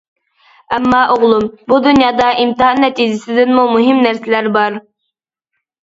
[0.77, 4.81] ئەمما ئوغلۇم، بۇ دۇنيادا ئىمتىھان نەتىجىسىدىنمۇ مۇھىم نەرسىلەر بار.